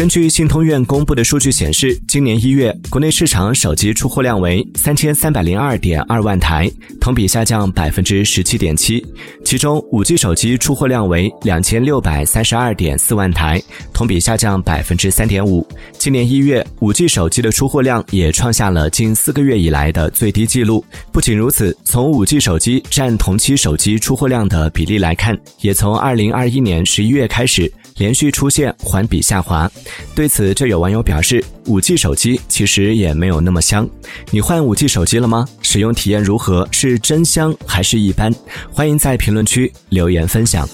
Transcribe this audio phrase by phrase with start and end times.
[0.00, 9.04] 根据信通院公布的数据显示，今年一月国内市场手机出货量为三千三百零二点二万台，同比下降百分之十七点七。
[9.44, 15.68] 其中，五 G 手机出货量为两千六百三十二点四万台，同比下降百分之三点五。
[15.98, 20.82] 今年一月，五 G 手机的出货量也创下了近四个月以来的最低纪录。
[21.12, 27.70] 不仅如此，从五 G 手机占同期手机出货量的比例来看，也从二零二一年十一月开始
[28.00, 29.70] 连续出现环比下滑。
[30.14, 33.86] 对此，就有网友表示，五 G 手机其实也没有那么香。
[34.30, 35.46] 你换五 G 手机了吗？
[35.60, 36.66] 使用体验如何？
[36.72, 38.34] 是真香还是一般？
[38.72, 40.66] 欢迎在评论区留言分享。